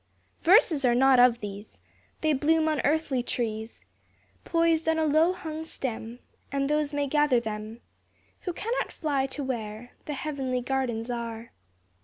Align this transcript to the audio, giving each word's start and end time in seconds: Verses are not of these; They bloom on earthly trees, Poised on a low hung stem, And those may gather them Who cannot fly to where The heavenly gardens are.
Verses 0.41 0.83
are 0.83 0.95
not 0.95 1.19
of 1.19 1.41
these; 1.41 1.79
They 2.21 2.33
bloom 2.33 2.67
on 2.67 2.81
earthly 2.83 3.21
trees, 3.21 3.85
Poised 4.45 4.89
on 4.89 4.97
a 4.97 5.05
low 5.05 5.31
hung 5.31 5.63
stem, 5.63 6.17
And 6.51 6.67
those 6.67 6.91
may 6.91 7.05
gather 7.05 7.39
them 7.39 7.81
Who 8.39 8.53
cannot 8.53 8.91
fly 8.91 9.27
to 9.27 9.43
where 9.43 9.91
The 10.05 10.13
heavenly 10.15 10.61
gardens 10.61 11.11
are. 11.11 11.51